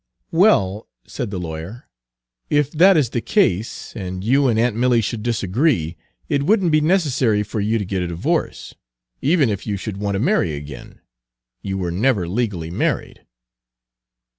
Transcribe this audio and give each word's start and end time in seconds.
"Well," 0.31 0.87
said 1.05 1.29
the 1.29 1.37
lawyer, 1.37 1.87
"if 2.49 2.71
that 2.71 2.97
is 2.97 3.11
the 3.11 3.21
case, 3.21 3.95
and 3.95 4.23
you 4.23 4.47
and 4.47 4.57
aunt 4.57 4.75
Milly 4.75 4.99
should 4.99 5.21
disagree, 5.21 5.95
it 6.27 6.41
wouldn't 6.41 6.71
be 6.71 6.81
necessary 6.81 7.43
for 7.43 7.59
you 7.59 7.77
to 7.77 7.85
get 7.85 8.01
a 8.01 8.07
divorce, 8.07 8.73
Page 9.21 9.29
219 9.29 9.31
even 9.43 9.49
if 9.53 9.67
you 9.67 9.77
should 9.77 9.97
want 9.97 10.15
to 10.15 10.19
marry 10.19 10.55
again. 10.55 11.01
You 11.61 11.77
were 11.77 11.91
never 11.91 12.27
legally 12.27 12.71
married." 12.71 13.27